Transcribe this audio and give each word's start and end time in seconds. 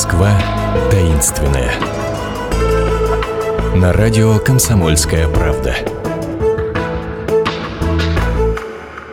Москва 0.00 0.32
таинственная. 0.90 1.70
На 3.76 3.92
радио 3.92 4.38
«Комсомольская 4.38 5.28
правда». 5.28 5.74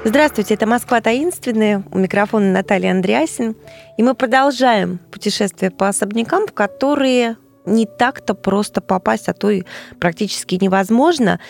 Здравствуйте, 0.05 0.53
это 0.53 0.65
«Москва 0.65 1.01
таинственная». 1.01 1.83
У 1.91 1.97
микрофона 1.97 2.53
Наталья 2.53 2.91
Андреасин. 2.91 3.57
И 3.97 4.01
мы 4.01 4.13
продолжаем 4.13 4.99
путешествие 5.11 5.71
по 5.71 5.89
особнякам, 5.89 6.47
в 6.47 6.53
которые 6.53 7.35
не 7.65 7.85
так-то 7.85 8.33
просто 8.33 8.79
попасть, 8.79 9.27
а 9.27 9.33
то 9.33 9.49
и 9.49 9.63
практически 9.99 10.55
невозможно. 10.55 11.41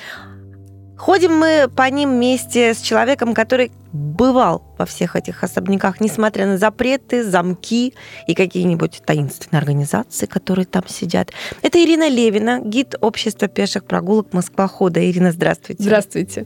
Ходим 0.98 1.38
мы 1.38 1.70
по 1.73 1.89
ним 1.89 2.11
вместе 2.11 2.73
с 2.73 2.82
человеком, 2.82 3.34
который 3.34 3.71
бывал 3.93 4.64
во 4.77 4.86
всех 4.86 5.16
этих 5.16 5.43
особняках, 5.43 6.02
несмотря 6.02 6.46
на 6.46 6.57
запреты, 6.57 7.23
замки 7.23 7.93
и 8.28 8.33
какие-нибудь 8.33 9.02
таинственные 9.05 9.60
организации, 9.60 10.25
которые 10.25 10.65
там 10.65 10.88
сидят. 10.88 11.32
Это 11.61 11.83
Ирина 11.83 12.10
Левина, 12.10 12.60
гид 12.60 12.96
общества 13.00 13.47
пеших 13.47 13.86
прогулок 13.86 14.33
Москвохода. 14.33 15.07
Ирина, 15.10 15.32
здравствуйте. 15.32 15.83
Здравствуйте. 15.83 16.46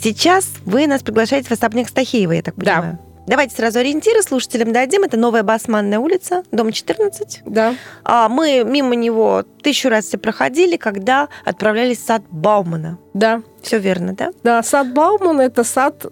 Сейчас 0.00 0.48
вы 0.64 0.86
нас 0.86 1.02
приглашаете 1.02 1.48
в 1.48 1.52
особняк 1.52 1.88
Стахеева, 1.88 2.32
я 2.32 2.42
так 2.42 2.54
понимаю. 2.54 2.98
Да. 3.00 3.12
Давайте 3.26 3.54
сразу 3.54 3.78
ориентиры 3.78 4.20
слушателям 4.22 4.72
дадим. 4.72 5.04
Это 5.04 5.16
Новая 5.16 5.44
Басманная 5.44 6.00
улица, 6.00 6.42
дом 6.50 6.72
14. 6.72 7.42
Да. 7.46 7.76
А 8.02 8.28
мы 8.28 8.64
мимо 8.66 8.96
него 8.96 9.44
тысячу 9.62 9.88
раз 9.88 10.06
все 10.06 10.18
проходили, 10.18 10.76
когда 10.76 11.28
отправлялись 11.44 11.98
в 11.98 12.04
сад 12.04 12.22
Баумана. 12.30 12.98
Да. 13.14 13.42
Все 13.62 13.78
верно, 13.78 14.14
да? 14.14 14.30
Да, 14.42 14.62
сад 14.62 14.92
Баумана– 14.92 15.40
это 15.42 15.64
сад 15.64 16.06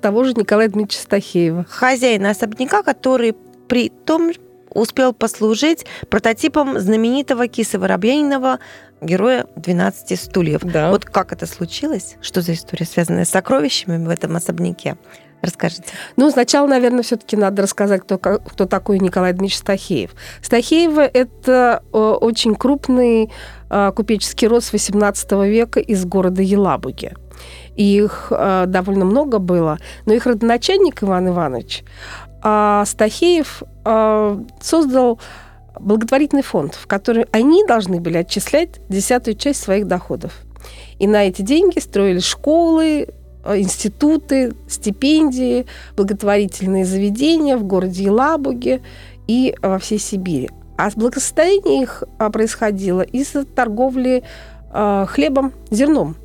того 0.00 0.24
же 0.24 0.34
Николая 0.34 0.68
Дмитриевича 0.68 1.02
Стахеева. 1.02 1.66
Хозяина 1.68 2.30
особняка, 2.30 2.82
который 2.82 3.34
при 3.68 3.88
том 3.88 4.32
успел 4.70 5.12
послужить 5.12 5.86
прототипом 6.10 6.78
знаменитого 6.78 7.48
Киса 7.48 7.78
Воробьянинова 7.78 8.58
героя 9.00 9.46
«12 9.56 10.16
стульев». 10.16 10.62
Да. 10.62 10.90
Вот 10.90 11.04
как 11.04 11.32
это 11.32 11.46
случилось? 11.46 12.16
Что 12.20 12.40
за 12.40 12.54
история, 12.54 12.86
связанная 12.86 13.24
с 13.24 13.30
сокровищами 13.30 14.04
в 14.04 14.08
этом 14.08 14.36
особняке? 14.36 14.96
Расскажите. 15.42 15.84
Ну, 16.16 16.30
сначала, 16.30 16.66
наверное, 16.66 17.02
все-таки 17.02 17.36
надо 17.36 17.62
рассказать, 17.62 18.02
кто, 18.02 18.16
кто 18.16 18.64
такой 18.64 18.98
Николай 18.98 19.32
Дмитриевич 19.32 19.58
Стахеев. 19.58 20.12
Стахеевы– 20.40 21.02
это 21.12 21.82
э, 21.92 21.98
очень 21.98 22.54
крупный 22.54 23.24
э, 23.24 23.28
купеческий 23.94 24.48
род 24.48 24.64
с 24.64 24.72
XVIII 24.72 25.48
века 25.48 25.80
из 25.80 26.04
города 26.04 26.42
Елабуги. 26.42 27.12
их 27.76 28.28
э, 28.30 28.64
довольно 28.66 29.04
много 29.04 29.38
было, 29.38 29.78
но 30.06 30.14
их 30.14 30.26
родоначальник 30.26 31.02
Иван 31.02 31.28
Иванович 31.28 31.84
а 32.46 32.84
Стахеев 32.84 33.62
создал 34.60 35.18
благотворительный 35.80 36.42
фонд, 36.42 36.74
в 36.74 36.86
который 36.86 37.24
они 37.32 37.64
должны 37.64 38.02
были 38.02 38.18
отчислять 38.18 38.80
десятую 38.90 39.34
часть 39.34 39.62
своих 39.62 39.86
доходов. 39.86 40.42
И 40.98 41.06
на 41.06 41.26
эти 41.26 41.40
деньги 41.40 41.78
строили 41.78 42.18
школы, 42.18 43.08
Э, 43.44 43.58
институты, 43.58 44.54
стипендии, 44.68 45.66
благотворительные 45.96 46.84
заведения 46.84 47.56
в 47.56 47.64
городе 47.64 48.04
Елабуге 48.04 48.80
и 49.26 49.54
во 49.60 49.78
всей 49.78 49.98
Сибири. 49.98 50.50
А 50.76 50.90
благосостояние 50.94 51.82
их 51.82 52.04
а, 52.18 52.30
происходило 52.30 53.02
из 53.02 53.32
торговли 53.54 54.24
э, 54.72 55.06
хлебом, 55.08 55.52
зерном. 55.70 56.16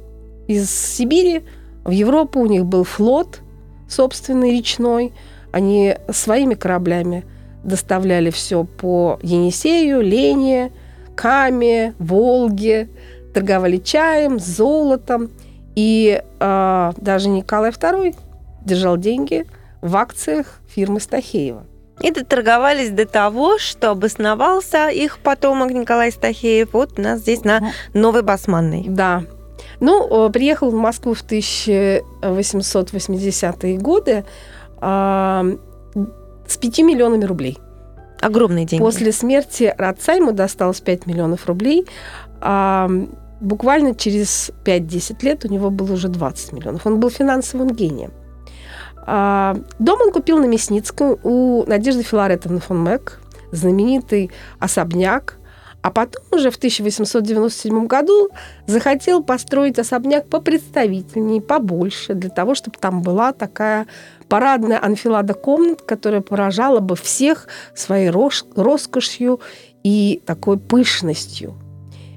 Из 0.48 0.72
Сибири 0.72 1.44
в 1.84 1.92
Европу 1.92 2.40
у 2.40 2.46
них 2.48 2.66
был 2.66 2.84
флот 2.84 3.42
собственный 3.88 4.52
речной. 4.58 5.14
Они 5.52 5.96
своими 6.12 6.56
кораблями 6.56 7.26
доставляли 7.64 8.32
все 8.32 8.64
по 8.64 9.20
Енисею, 9.22 10.02
Лене, 10.02 10.72
Каме, 11.16 11.94
Волге, 12.00 12.90
торговали 13.34 13.78
чаем, 13.78 14.40
золотом– 14.40 15.30
и 15.80 16.22
э, 16.40 16.92
даже 16.98 17.30
Николай 17.30 17.72
II 17.72 18.14
держал 18.66 18.98
деньги 18.98 19.46
в 19.82 19.96
акциях 19.96 20.60
фирмы 20.68 21.00
Стахеева. 21.00 21.64
И 22.02 22.12
доторговались 22.12 22.92
до 22.92 23.06
того, 23.06 23.58
что 23.58 23.92
обосновался 23.92 24.88
их 24.90 25.20
потомок 25.20 25.72
Николай 25.72 26.12
Стахеев 26.12 26.74
вот 26.74 26.98
у 26.98 27.02
нас 27.02 27.20
здесь 27.20 27.44
на 27.44 27.72
Новой 27.94 28.22
Басманной. 28.22 28.86
Да. 28.88 29.24
Ну, 29.80 30.30
приехал 30.30 30.72
в 30.72 30.76
Москву 30.76 31.14
в 31.14 31.24
1880-е 31.24 33.78
годы 33.78 34.26
э, 34.82 35.58
с 36.48 36.58
5 36.58 36.80
миллионами 36.80 37.26
рублей. 37.26 37.60
Огромные 38.22 38.66
деньги. 38.66 38.84
После 38.84 39.12
смерти 39.12 39.64
отца 39.64 40.14
ему 40.14 40.32
досталось 40.32 40.82
5 40.82 41.06
миллионов 41.06 41.48
рублей. 41.48 41.88
А, 42.42 42.90
буквально 43.40 43.96
через 43.96 44.52
5-10 44.66 45.24
лет 45.24 45.46
у 45.46 45.48
него 45.48 45.70
было 45.70 45.94
уже 45.94 46.10
20 46.10 46.54
миллионов. 46.54 46.86
Он 46.86 47.00
был 47.00 47.10
финансовым 47.10 47.70
гением. 47.70 48.12
А, 49.12 49.58
дом 49.80 50.00
он 50.02 50.12
купил 50.12 50.38
на 50.38 50.46
Мясницком 50.46 51.18
у 51.24 51.64
Надежды 51.66 52.04
Филаретовны 52.04 52.60
фон 52.60 52.84
Мэг, 52.84 53.20
знаменитый 53.52 54.30
особняк. 54.60 55.38
А 55.82 55.90
потом 55.90 56.22
уже 56.32 56.52
в 56.52 56.58
1897 56.58 57.88
году 57.88 58.30
захотел 58.68 59.24
построить 59.24 59.80
особняк 59.80 60.28
попредставительнее, 60.28 61.42
побольше, 61.42 62.14
для 62.14 62.30
того, 62.30 62.54
чтобы 62.54 62.78
там 62.80 63.02
была 63.02 63.32
такая 63.32 63.88
парадная 64.28 64.80
анфилада 64.80 65.34
комнат, 65.34 65.82
которая 65.82 66.22
поражала 66.22 66.80
бы 66.80 66.96
всех 66.96 67.48
своей 67.74 68.12
роскошью 68.12 69.40
и 69.84 70.22
такой 70.26 70.60
пышностью– 70.60 71.56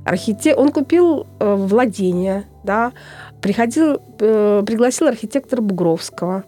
Архитек... 0.04 0.58
Он 0.58 0.70
купил 0.70 1.26
э, 1.38 1.54
владение, 1.54 2.44
да, 2.64 2.92
приходил, 3.40 4.02
э, 4.18 4.62
пригласил 4.66 5.06
архитектора 5.06 5.60
Бугровского, 5.60 6.44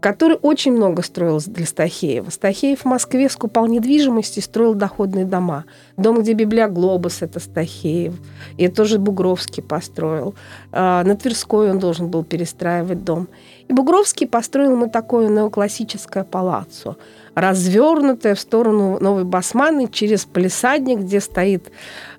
который 0.00 0.38
очень 0.40 0.72
много 0.72 1.02
строил 1.02 1.40
для 1.46 1.66
Стахеева. 1.66 2.30
Стахеев 2.30 2.80
в 2.80 2.84
Москве 2.86 3.28
скупал 3.28 3.66
недвижимость 3.66 4.38
и 4.38 4.40
строил 4.40 4.74
доходные 4.74 5.26
дома. 5.26 5.64
Дом, 5.96 6.20
где 6.20 6.32
Библиоглобус, 6.32 7.22
это 7.22 7.38
Стахеев. 7.38 8.14
И 8.56 8.64
это 8.64 8.76
тоже 8.76 8.98
Бугровский 8.98 9.62
построил. 9.62 10.34
Э, 10.72 11.02
на 11.04 11.16
Тверской 11.16 11.70
он 11.70 11.78
должен 11.78 12.08
был 12.08 12.24
перестраивать 12.24 13.04
дом. 13.04 13.28
И 13.68 13.72
Бугровский 13.72 14.26
построил 14.26 14.72
ему 14.72 14.88
такое 14.88 15.28
неоклассическое 15.28 16.24
палаццо, 16.24 16.96
развернутое 17.34 18.34
в 18.34 18.40
сторону 18.40 18.98
Новой 19.00 19.24
Басманы 19.24 19.86
через 19.86 20.24
палисадник, 20.24 21.00
где 21.00 21.20
стоит 21.20 21.70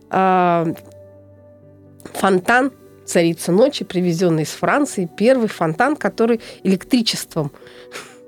а, 0.09 0.67
фонтан 2.13 2.71
«Царица 3.05 3.51
ночи», 3.51 3.83
привезенный 3.83 4.43
из 4.43 4.49
Франции, 4.49 5.09
первый 5.17 5.47
фонтан, 5.47 5.95
который 5.95 6.39
электричеством 6.63 7.51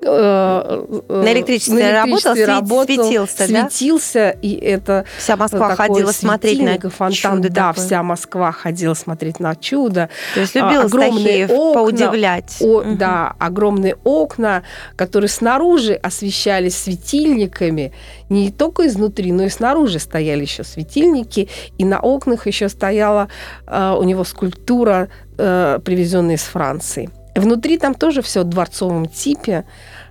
Э, 0.06 1.04
на 1.10 1.34
электричестве, 1.34 1.76
на 1.76 2.06
электричестве 2.06 2.46
работал, 2.46 2.86
светился, 2.86 3.46
светился, 3.46 4.14
да? 4.14 4.40
и 4.42 4.54
это 4.56 5.06
вся 5.18 5.38
Москва 5.38 5.76
ходила 5.76 6.12
смотреть 6.12 6.62
на 6.62 6.90
фонтан, 6.90 7.38
чудо 7.38 7.50
да, 7.50 7.70
такое. 7.70 7.86
вся 7.86 8.04
Москва 8.04 8.52
ходила 8.52 8.94
смотреть 8.94 9.40
на 9.40 9.56
чудо. 9.56 10.10
То 10.34 10.42
есть 10.42 10.56
любил 10.56 10.82
а, 10.82 10.86
огромные 10.86 11.46
окна, 11.46 11.74
поудивлять. 11.74 12.58
О, 12.60 12.82
угу. 12.82 12.96
Да, 12.96 13.34
огромные 13.40 13.96
окна, 14.04 14.64
которые 14.96 15.30
снаружи 15.30 15.94
освещались 15.94 16.78
светильниками, 16.78 17.94
не 18.30 18.52
только 18.52 18.88
изнутри, 18.88 19.32
но 19.32 19.44
и 19.44 19.50
снаружи 19.50 20.00
стояли 20.00 20.42
еще 20.42 20.64
светильники, 20.64 21.50
и 21.78 21.86
на 21.86 22.00
окнах 22.00 22.48
еще 22.48 22.70
стояла 22.70 23.30
э, 23.68 23.96
у 23.98 24.04
него 24.04 24.24
скульптура, 24.24 25.10
э, 25.38 25.80
привезенная 25.84 26.36
из 26.36 26.44
Франции. 26.44 27.10
Внутри 27.36 27.78
там 27.78 27.96
тоже 27.96 28.22
все 28.22 28.42
в 28.42 28.46
дворцовом 28.46 29.08
типе 29.08 29.66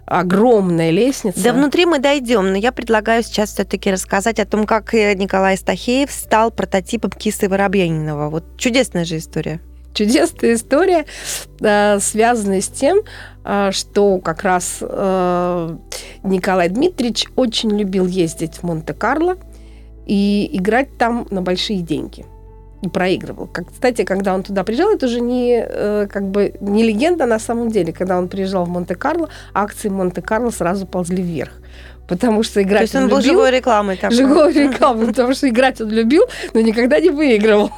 огромная 0.05 0.91
лестница. 0.91 1.43
Да, 1.43 1.53
внутри 1.53 1.87
мы 1.87 1.99
дойдем, 1.99 2.51
но 2.51 2.57
я 2.57 2.73
предлагаю 2.73 3.23
сейчас 3.23 3.53
все-таки 3.53 3.91
рассказать 3.91 4.41
о 4.41 4.45
том, 4.45 4.67
как 4.67 4.93
Николай 4.93 5.57
Стахеев 5.57 6.11
стал 6.11 6.51
прототипом 6.51 7.11
Кисы 7.11 7.49
Воробьянинова. 7.49 8.29
Вот 8.29 8.45
чудесная 8.57 9.05
же 9.05 9.19
история. 9.19 9.61
Чудесная 9.95 10.55
история, 10.55 11.05
э, 11.61 11.99
связанная 12.01 12.63
с 12.63 12.69
тем, 12.69 13.03
э, 13.45 13.71
что 13.73 14.19
как 14.19 14.43
раз 14.43 14.79
э, 14.81 15.77
Николай 16.23 16.71
Дмитриевич 16.71 17.27
очень 17.37 17.79
любил 17.79 18.07
ездить 18.07 18.57
в 18.57 18.63
Монте-Карло 18.63 19.37
и 20.07 20.49
играть 20.53 20.97
там 20.97 21.27
на 21.31 21.43
большие 21.43 21.81
деньги 21.83 22.25
проигрывал. 22.89 23.47
Как, 23.47 23.71
кстати, 23.71 24.05
когда 24.05 24.35
он 24.35 24.43
туда 24.43 24.65
приезжал, 24.65 24.91
это 24.91 25.07
уже 25.07 25.21
не, 25.21 25.65
э, 25.65 26.07
как 26.11 26.29
бы, 26.29 26.55
не 26.61 26.83
легенда 26.83 27.27
на 27.27 27.39
самом 27.39 27.71
деле. 27.71 27.93
Когда 27.93 28.19
он 28.19 28.29
приезжал 28.29 28.65
в 28.65 28.69
Монте-Карло, 28.69 29.29
акции 29.55 29.89
Монте-Карло 29.89 30.51
сразу 30.51 30.87
ползли 30.87 31.23
вверх. 31.23 31.53
Потому 32.09 32.43
что 32.43 32.63
играть 32.63 32.81
То 32.81 32.83
есть 32.83 32.95
он, 32.97 33.03
он 33.05 33.09
был 33.09 33.19
любил, 33.19 33.33
живой 33.33 33.51
рекламой. 33.51 33.97
Такой. 33.97 34.17
Живой 34.17 34.53
рекламой, 34.53 35.07
потому 35.07 35.35
что 35.35 35.49
играть 35.49 35.81
он 35.81 35.91
любил, 35.91 36.25
но 36.53 36.61
никогда 36.61 36.99
не 37.01 37.11
выигрывал. 37.11 37.71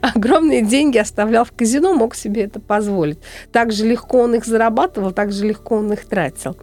огромные 0.00 0.62
деньги 0.62 0.98
оставлял 0.98 1.44
в 1.44 1.52
казино, 1.52 1.94
мог 1.94 2.14
себе 2.14 2.44
это 2.44 2.60
позволить. 2.60 3.18
Так 3.52 3.72
же 3.72 3.86
легко 3.86 4.20
он 4.20 4.34
их 4.34 4.44
зарабатывал, 4.44 5.12
так 5.12 5.32
же 5.32 5.46
легко 5.46 5.76
он 5.76 5.92
их 5.92 6.06
тратил. 6.06 6.56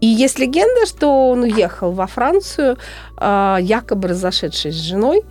И 0.00 0.06
есть 0.06 0.38
легенда, 0.38 0.86
что 0.86 1.30
он 1.30 1.42
уехал 1.42 1.92
во 1.92 2.06
Францию, 2.06 2.76
а, 3.16 3.58
якобы 3.60 4.08
разошедшись 4.08 4.74
с 4.74 4.80
женой, 4.80 5.22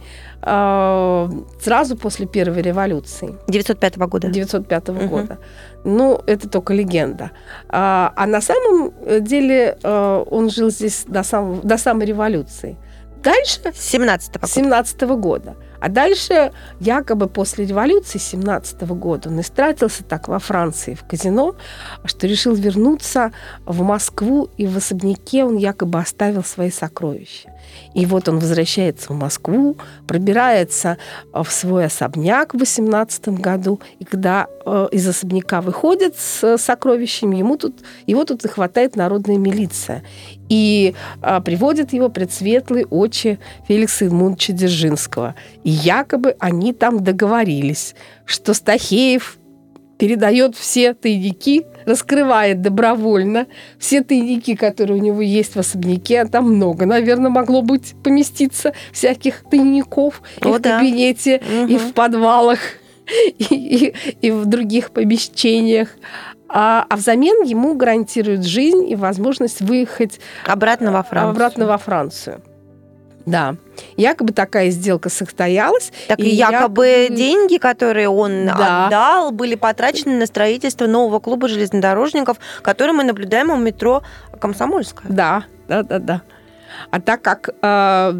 сразу 0.44 1.96
после 1.96 2.26
первой 2.26 2.62
революции. 2.62 3.36
905 3.48 3.98
года. 3.98 4.28
905 4.28 4.90
угу. 4.90 5.08
года. 5.08 5.38
Ну, 5.84 6.20
это 6.26 6.50
только 6.50 6.74
легенда. 6.74 7.32
А, 7.70 8.12
а 8.16 8.26
на 8.26 8.42
самом 8.42 8.92
деле 9.24 9.78
он 9.84 10.50
жил 10.50 10.72
здесь 10.72 11.06
до, 11.08 11.24
сам, 11.24 11.62
до 11.62 11.78
самой 11.78 12.06
революции. 12.08 12.78
Дальше... 13.24 13.60
17 13.74 14.36
-го 14.36 14.40
года. 14.40 14.48
17 14.48 15.02
-го 15.04 15.16
года. 15.18 15.56
А 15.82 15.90
дальше, 15.90 16.52
якобы 16.80 17.28
после 17.28 17.66
революции 17.66 18.20
17 18.20 18.82
года, 18.84 19.30
он 19.30 19.42
истратился 19.42 20.04
так 20.04 20.28
во 20.28 20.38
Франции, 20.38 20.94
в 20.94 21.04
казино, 21.04 21.56
что 22.06 22.28
решил 22.28 22.54
вернуться 22.54 23.32
в 23.66 23.82
Москву, 23.82 24.50
и 24.58 24.68
в 24.68 24.78
особняке 24.78 25.44
он 25.44 25.58
якобы 25.58 26.00
оставил 26.00 26.44
свои 26.44 26.70
сокровища. 26.70 27.50
И 27.96 28.06
вот 28.06 28.30
он 28.30 28.40
возвращается 28.40 29.12
в 29.12 29.16
Москву, 29.16 29.76
пробирается 30.08 30.98
в 31.34 31.50
свой 31.50 31.86
особняк 31.86 32.54
в 32.54 32.60
18 32.60 33.30
году, 33.30 33.80
и 34.00 34.06
когда 34.06 34.48
э, 34.66 34.88
из 34.92 35.08
особняка 35.08 35.62
выходит 35.62 36.16
с 36.18 36.58
сокровищами, 36.58 37.38
ему 37.38 37.58
тут, 37.58 37.76
его 38.06 38.24
тут 38.24 38.46
и 38.46 38.48
хватает 38.48 38.96
народная 38.96 39.38
милиция. 39.38 40.04
И 40.48 40.94
э, 41.22 41.42
приводит 41.42 41.94
его 41.94 42.10
пред 42.10 42.32
светлые 42.32 42.86
очи 42.86 43.40
Феликса 43.68 44.06
Эдмундовича 44.06 44.54
Дзержинского. 44.54 45.36
И 45.64 45.71
якобы 45.72 46.36
они 46.40 46.74
там 46.74 47.04
договорились, 47.04 47.96
что 48.26 48.54
Стахеев 48.54 49.38
передает 49.98 50.56
все 50.56 50.96
тайники, 50.96 51.64
раскрывает 51.86 52.62
добровольно 52.62 53.46
все 53.78 54.04
тайники, 54.04 54.56
которые 54.56 55.00
у 55.00 55.04
него 55.04 55.22
есть 55.22 55.56
в 55.56 55.60
особняке, 55.60 56.22
а 56.22 56.28
там 56.28 56.56
много, 56.56 56.88
наверное, 56.88 57.30
могло 57.30 57.62
быть 57.62 57.94
поместиться 58.04 58.74
всяких 58.92 59.44
тайников 59.44 60.24
О, 60.42 60.50
и 60.50 60.52
в 60.54 60.60
да. 60.60 60.80
кабинете, 60.80 61.40
угу. 61.46 61.72
и 61.72 61.78
в 61.78 61.94
подвалах, 61.94 62.58
и, 63.38 63.46
и, 63.54 63.94
и 64.22 64.32
в 64.32 64.48
других 64.48 64.90
помещениях. 64.90 65.90
А, 66.50 66.86
а 66.90 66.96
взамен 66.96 67.44
ему 67.44 67.76
гарантируют 67.76 68.44
жизнь 68.44 68.90
и 68.90 68.96
возможность 68.96 69.62
выехать 69.62 70.20
обратно 70.48 70.92
во 70.92 71.04
Францию. 71.04 71.32
Обратно 71.32 71.66
во 71.68 71.78
Францию. 71.78 72.42
Да. 73.26 73.56
Якобы 73.98 74.34
такая 74.34 74.70
сделка 74.70 75.10
состоялась. 75.10 75.92
Так 76.08 76.20
и 76.20 76.30
якобы, 76.30 76.88
якобы 76.88 77.16
деньги, 77.16 77.58
которые 77.58 78.10
он 78.10 78.46
да. 78.46 78.88
отдал, 78.88 79.32
были 79.32 79.56
потрачены 79.56 80.18
на 80.18 80.26
строительство 80.26 80.88
нового 80.88 81.20
клуба 81.20 81.48
железнодорожников, 81.48 82.38
который 82.62 82.94
мы 82.94 83.04
наблюдаем 83.04 83.50
у 83.50 83.58
метро 83.58 84.04
Комсомольская. 84.40 85.12
Да, 85.12 85.46
да, 85.68 85.84
да, 85.84 86.00
да. 86.00 86.22
А 86.90 87.00
так 87.00 87.22
как 87.22 87.50
э, 87.62 88.14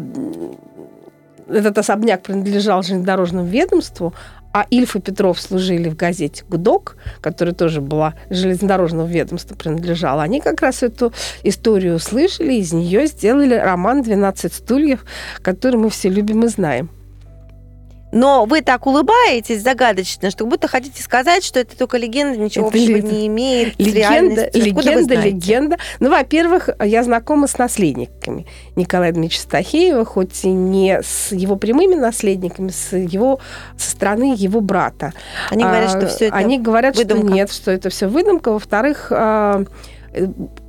этот 1.48 1.78
особняк 1.78 2.22
принадлежал 2.22 2.82
железнодорожному 2.82 3.46
ведомству, 3.46 4.14
а 4.52 4.66
Ильф 4.70 4.96
и 4.96 5.00
Петров 5.00 5.40
служили 5.40 5.88
в 5.88 5.96
газете 5.96 6.44
«Гудок», 6.48 6.96
которая 7.20 7.54
тоже 7.54 7.80
была 7.80 8.14
железнодорожного 8.30 9.06
ведомства 9.06 9.54
принадлежала. 9.54 10.22
Они 10.22 10.40
как 10.40 10.60
раз 10.62 10.82
эту 10.82 11.12
историю 11.42 11.96
услышали, 11.96 12.54
из 12.54 12.72
нее 12.72 13.06
сделали 13.06 13.54
роман 13.54 14.02
«12 14.02 14.52
стульев», 14.52 15.04
который 15.42 15.76
мы 15.76 15.90
все 15.90 16.08
любим 16.08 16.44
и 16.44 16.48
знаем. 16.48 16.90
Но 18.12 18.44
вы 18.44 18.60
так 18.60 18.86
улыбаетесь 18.86 19.62
загадочно, 19.62 20.30
что 20.30 20.46
будто 20.46 20.68
хотите 20.68 21.02
сказать, 21.02 21.42
что 21.42 21.58
это 21.58 21.76
только 21.76 21.96
легенда, 21.96 22.38
ничего 22.38 22.68
это 22.68 22.76
общего 22.76 22.96
не 22.98 23.26
имеет 23.26 23.78
легенда, 23.80 24.50
Легенда, 24.52 25.14
легенда. 25.14 25.78
Ну, 25.98 26.10
во-первых, 26.10 26.68
я 26.84 27.02
знакома 27.02 27.46
с 27.46 27.58
наследниками 27.58 28.46
Николая 28.76 29.12
Дмитриевича 29.12 29.40
Стахеева, 29.42 30.04
хоть 30.04 30.44
и 30.44 30.48
не 30.48 31.00
с 31.02 31.32
его 31.32 31.56
прямыми 31.56 31.94
наследниками, 31.94 32.68
с 32.68 32.94
его 32.96 33.40
со 33.76 33.90
стороны 33.90 34.34
его 34.36 34.60
брата. 34.60 35.12
Они 35.50 35.64
говорят, 35.64 35.90
что 35.90 36.06
все 36.06 36.26
это 36.26 36.36
Они 36.36 36.58
говорят, 36.58 36.96
выдумка. 36.96 37.26
что 37.26 37.34
нет, 37.34 37.52
что 37.52 37.70
это 37.70 37.88
все 37.90 38.08
выдумка. 38.08 38.52
Во-вторых, 38.52 39.08
а, 39.10 39.64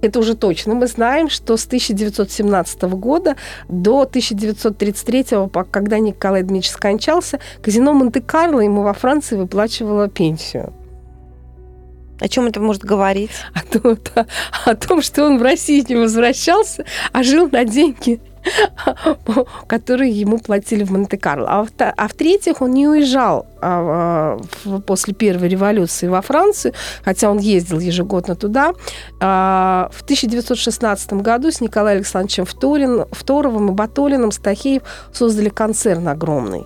это 0.01 0.19
уже 0.19 0.35
точно. 0.35 0.75
Мы 0.75 0.87
знаем, 0.87 1.29
что 1.29 1.57
с 1.57 1.65
1917 1.65 2.83
года 2.83 3.35
до 3.67 4.01
1933, 4.01 5.25
когда 5.71 5.99
Николай 5.99 6.41
Дмитриевич 6.41 6.71
скончался, 6.71 7.39
казино 7.61 7.93
Монте-Карло 7.93 8.61
ему 8.61 8.83
во 8.83 8.93
Франции 8.93 9.35
выплачивало 9.35 10.07
пенсию. 10.07 10.73
О 12.19 12.27
чем 12.27 12.45
это 12.45 12.59
может 12.61 12.83
говорить? 12.83 13.31
О 13.53 13.79
том, 13.79 13.97
о 14.65 14.75
том, 14.75 15.01
что 15.01 15.25
он 15.25 15.39
в 15.39 15.41
России 15.41 15.83
не 15.87 15.95
возвращался, 15.95 16.85
а 17.11 17.23
жил 17.23 17.49
на 17.51 17.65
деньги 17.65 18.21
которые 19.67 20.11
ему 20.11 20.39
платили 20.39 20.83
в 20.83 20.91
Монте-Карло. 20.91 21.47
А, 21.49 21.67
а 21.97 22.07
в-третьих, 22.07 22.61
он 22.61 22.71
не 22.71 22.87
уезжал 22.87 23.45
а, 23.61 24.39
а, 24.65 24.79
после 24.81 25.13
Первой 25.13 25.47
революции 25.47 26.07
во 26.07 26.21
Францию, 26.21 26.73
хотя 27.03 27.29
он 27.29 27.39
ездил 27.39 27.79
ежегодно 27.79 28.35
туда. 28.35 28.73
В 29.19 30.01
1916 30.03 31.13
году 31.13 31.51
с 31.51 31.61
Николаем 31.61 31.97
Александровичем 31.97 32.45
Вторин, 32.45 33.05
Второвым 33.11 33.69
и 33.69 33.71
Батолиным 33.71 34.31
Стахеев 34.31 34.83
создали 35.11 35.49
концерн 35.49 36.07
огромный. 36.07 36.65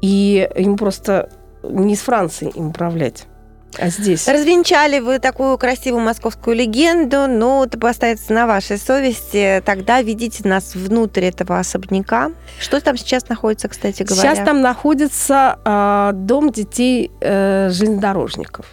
И 0.00 0.48
ему 0.56 0.76
просто 0.76 1.30
не 1.62 1.94
из 1.94 2.00
Франции 2.00 2.50
им 2.54 2.68
управлять. 2.68 3.26
А 3.76 3.88
здесь? 3.88 4.26
Развенчали 4.26 4.98
вы 4.98 5.18
такую 5.18 5.58
красивую 5.58 6.02
московскую 6.02 6.56
легенду, 6.56 7.26
но 7.26 7.64
это 7.64 7.88
остается 7.88 8.32
на 8.32 8.46
вашей 8.46 8.78
совести. 8.78 9.62
Тогда 9.64 10.00
ведите 10.00 10.48
нас 10.48 10.74
внутрь 10.74 11.26
этого 11.26 11.58
особняка. 11.58 12.32
Что 12.58 12.80
там 12.80 12.96
сейчас 12.96 13.28
находится, 13.28 13.68
кстати 13.68 14.02
говоря? 14.02 14.34
Сейчас 14.34 14.44
там 14.44 14.60
находится 14.60 15.58
э, 15.64 16.10
дом 16.14 16.50
детей 16.50 17.10
э, 17.20 17.68
железнодорожников. 17.70 18.66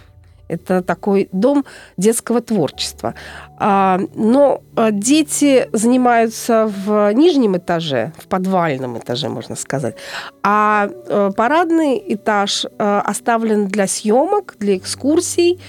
Это 0.48 0.82
такой 0.82 1.28
дом 1.32 1.64
детского 1.96 2.40
творчества. 2.40 3.14
А, 3.58 4.00
но 4.14 4.62
а, 4.76 4.90
дети 4.90 5.68
занимаются 5.72 6.70
в 6.86 7.12
нижнем 7.12 7.56
этаже, 7.56 8.12
в 8.18 8.26
подвальном 8.26 8.98
этаже, 8.98 9.28
можно 9.28 9.56
сказать. 9.56 9.96
А 10.42 10.88
э, 10.88 11.30
парадный 11.36 12.02
этаж 12.06 12.64
э, 12.64 13.00
оставлен 13.04 13.66
для 13.68 13.86
съемок, 13.86 14.56
для 14.58 14.76
экскурсий. 14.76 15.60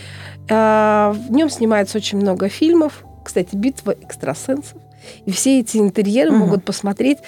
Э, 0.49 1.13
в 1.13 1.31
нем 1.31 1.49
снимается 1.49 1.97
очень 1.97 2.19
много 2.19 2.49
фильмов. 2.49 3.03
Кстати, 3.23 3.55
«Битва 3.55 3.91
экстрасенсов» 3.91 4.86
И 5.25 5.31
все 5.31 5.59
эти 5.59 5.77
интерьеры 5.77 6.31
угу. 6.31 6.39
могут 6.39 6.65
посмотреть 6.65 7.19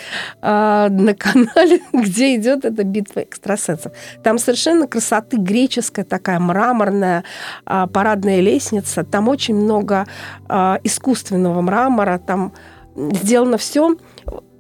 э, 0.42 0.88
на 0.89 1.13
канале, 1.13 1.82
где 1.94 2.36
идет 2.36 2.65
эта 2.65 2.84
битва 2.84 3.22
экстрасенсов. 3.22 3.92
Там 4.24 4.38
совершенно 4.38 4.88
красоты 4.88 5.38
греческая 5.38 6.06
такая 6.06 6.39
мраморная 6.39 7.24
э, 7.65 7.88
парадная 7.92 8.42
лестница. 8.42 9.03
Там 9.03 9.27
очень 9.27 9.56
много 9.56 10.08
э, 10.48 10.77
искусственного 10.84 11.62
мрамора. 11.62 12.20
Там 12.20 12.53
сделано 12.96 13.58
все. 13.58 13.96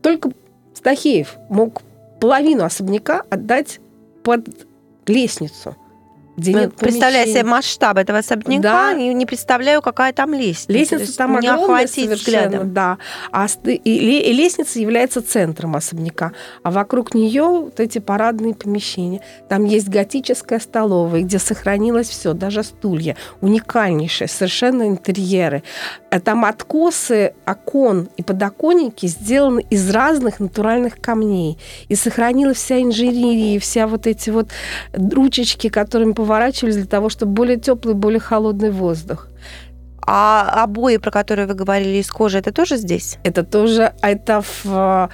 Только 0.01 0.31
Стахеев 0.73 1.35
мог 1.49 1.81
половину 2.19 2.63
особняка 2.63 3.23
отдать 3.29 3.79
под 4.23 4.47
лестницу 5.07 5.75
где 6.39 6.53
нет 6.53 6.75
Представляю 6.75 7.27
себе 7.27 7.43
масштаб 7.43 7.97
этого 7.97 8.19
особняка, 8.19 8.93
да. 8.93 8.93
и 8.93 9.13
не 9.13 9.25
представляю, 9.25 9.81
какая 9.81 10.13
там 10.13 10.33
лестница. 10.33 10.71
Лестница 10.71 11.17
там 11.17 11.39
не 11.39 11.47
огромная 11.47 11.85
взглядом. 11.85 12.73
Да. 12.73 12.97
А, 13.31 13.47
и, 13.63 13.77
и 13.83 14.33
лестница 14.33 14.79
является 14.79 15.21
центром 15.21 15.75
особняка, 15.75 16.31
а 16.63 16.71
вокруг 16.71 17.13
нее 17.13 17.43
вот 17.43 17.79
эти 17.79 17.99
парадные 17.99 18.55
помещения. 18.55 19.21
Там 19.47 19.65
есть 19.65 19.89
готическая 19.89 20.59
столовая, 20.59 21.21
где 21.21 21.39
сохранилось 21.39 22.09
все, 22.09 22.33
даже 22.33 22.63
стулья, 22.63 23.15
уникальнейшие, 23.41 24.27
совершенно 24.27 24.87
интерьеры. 24.87 25.63
А 26.09 26.19
там 26.19 26.45
откосы 26.45 27.33
окон 27.45 28.09
и 28.17 28.23
подоконники 28.23 29.05
сделаны 29.05 29.65
из 29.69 29.89
разных 29.89 30.39
натуральных 30.39 30.99
камней. 30.99 31.57
И 31.87 31.95
сохранилась 31.95 32.57
вся 32.57 32.81
инженерия, 32.81 33.59
вся 33.59 33.87
вот 33.87 34.07
эти 34.07 34.29
вот 34.29 34.49
ручечки, 34.93 35.69
которыми 35.69 36.13
поворачивались 36.29 36.75
для 36.75 36.85
того, 36.85 37.09
чтобы 37.09 37.31
более 37.33 37.57
теплый, 37.57 37.95
более 37.95 38.19
холодный 38.19 38.69
воздух. 38.69 39.27
А 40.05 40.63
обои, 40.63 40.97
про 40.97 41.09
которые 41.11 41.47
вы 41.47 41.55
говорили, 41.55 41.97
из 41.97 42.11
кожи, 42.11 42.37
это 42.37 42.51
тоже 42.51 42.77
здесь? 42.77 43.17
Это 43.23 43.43
тоже, 43.43 43.93
это 44.03 44.43
в 44.63 45.09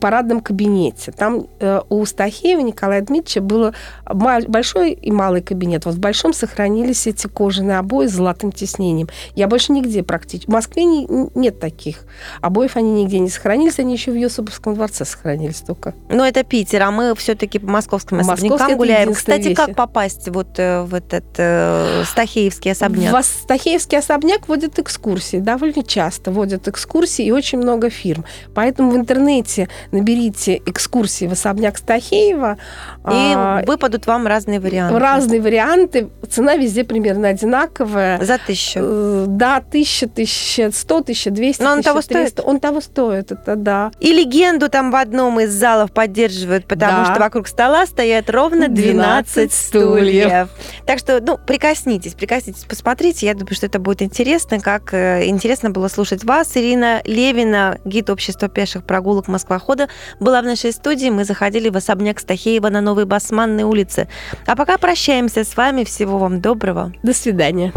парадном 0.00 0.40
кабинете. 0.40 1.12
Там 1.12 1.46
э, 1.60 1.80
у 1.88 2.04
Стахеева 2.04 2.60
Николая 2.60 3.00
Дмитриевича 3.00 3.40
было 3.40 3.74
большой 4.04 4.92
и 4.92 5.10
малый 5.10 5.40
кабинет. 5.40 5.84
Вот 5.84 5.94
в 5.94 5.98
большом 5.98 6.32
сохранились 6.32 7.06
эти 7.06 7.26
кожаные 7.26 7.78
обои 7.78 8.06
с 8.06 8.12
золотым 8.12 8.52
тиснением. 8.52 9.08
Я 9.34 9.46
больше 9.46 9.72
нигде 9.72 10.02
практически... 10.02 10.50
В 10.50 10.52
Москве 10.52 10.84
не, 10.84 11.06
нет 11.34 11.60
таких 11.60 12.04
обоев, 12.40 12.76
они 12.76 13.04
нигде 13.04 13.18
не 13.18 13.28
сохранились, 13.28 13.78
они 13.78 13.94
еще 13.94 14.10
в 14.10 14.16
Юсуповском 14.16 14.74
дворце 14.74 15.04
сохранились 15.04 15.60
только. 15.60 15.94
Но 16.08 16.26
это 16.26 16.42
Питер, 16.42 16.82
а 16.82 16.90
мы 16.90 17.14
все-таки 17.14 17.58
по 17.58 17.68
московским 17.68 18.18
особнякам 18.18 18.76
гуляем. 18.76 19.14
Кстати, 19.14 19.48
вещи. 19.48 19.54
как 19.54 19.74
попасть 19.74 20.28
вот 20.28 20.58
э, 20.58 20.82
в 20.82 20.94
этот 20.94 21.24
э, 21.36 22.04
Стахеевский 22.04 22.72
особняк? 22.72 23.14
В 23.14 23.24
Стахеевский 23.24 23.98
особняк 23.98 24.48
водят 24.48 24.78
экскурсии, 24.78 25.38
довольно 25.38 25.82
часто 25.82 26.30
водят 26.30 26.68
экскурсии 26.68 27.24
и 27.24 27.30
очень 27.30 27.58
много 27.58 27.90
фирм. 27.90 28.24
Поэтому 28.54 28.90
в 28.90 28.96
интернете 28.96 29.67
наберите 29.92 30.60
экскурсии 30.66 31.26
в 31.26 31.32
особняк 31.32 31.78
Стахеева. 31.78 32.58
И 33.04 33.32
а, 33.36 33.62
выпадут 33.66 34.06
вам 34.06 34.26
разные 34.26 34.60
варианты. 34.60 34.98
Разные 34.98 35.40
варианты. 35.40 36.08
Цена 36.28 36.56
везде 36.56 36.84
примерно 36.84 37.28
одинаковая. 37.28 38.22
За 38.24 38.38
тысячу? 38.38 38.80
Э, 38.82 39.24
да, 39.28 39.60
тысяча, 39.60 40.08
тысяча 40.08 40.70
сто, 40.72 41.00
тысяча 41.00 41.30
двести, 41.30 41.62
Но 41.62 41.72
он 41.72 41.82
того 41.82 42.02
стоит? 42.02 42.40
Он 42.44 42.60
того 42.60 42.80
стоит, 42.80 43.32
это 43.32 43.56
да. 43.56 43.90
И 44.00 44.12
легенду 44.12 44.68
там 44.68 44.90
в 44.90 44.96
одном 44.96 45.40
из 45.40 45.52
залов 45.52 45.92
поддерживают, 45.92 46.66
потому 46.66 47.04
да. 47.04 47.12
что 47.12 47.20
вокруг 47.20 47.48
стола 47.48 47.86
стоят 47.86 48.30
ровно 48.30 48.68
12, 48.68 49.34
12 49.38 49.52
стульев. 49.52 50.48
Так 50.86 50.98
что, 50.98 51.20
ну, 51.20 51.38
прикоснитесь, 51.38 52.14
прикоснитесь, 52.14 52.64
посмотрите. 52.64 53.26
Я 53.26 53.34
думаю, 53.34 53.54
что 53.54 53.66
это 53.66 53.78
будет 53.78 54.02
интересно, 54.02 54.60
как 54.60 54.94
э, 54.94 55.26
интересно 55.26 55.70
было 55.70 55.88
слушать 55.88 56.24
вас. 56.24 56.56
Ирина 56.56 57.00
Левина, 57.04 57.78
гид 57.84 58.10
общества 58.10 58.48
пеших 58.48 58.84
прогулок 58.84 59.28
Москва 59.28 59.57
года 59.66 59.88
была 60.20 60.42
в 60.42 60.44
нашей 60.44 60.72
студии. 60.72 61.10
Мы 61.10 61.24
заходили 61.24 61.68
в 61.68 61.76
особняк 61.76 62.20
Стахеева 62.20 62.68
на 62.68 62.80
Новой 62.80 63.04
Басманной 63.04 63.64
улице. 63.64 64.08
А 64.46 64.56
пока 64.56 64.78
прощаемся 64.78 65.44
с 65.44 65.56
вами. 65.56 65.84
Всего 65.84 66.18
вам 66.18 66.40
доброго. 66.40 66.92
До 67.02 67.14
свидания. 67.14 67.72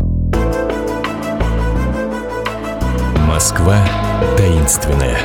Москва 3.28 3.78
таинственная. 4.38 5.18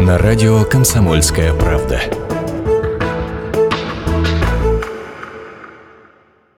На 0.00 0.18
радио 0.18 0.64
«Комсомольская 0.64 1.52
правда». 1.54 2.00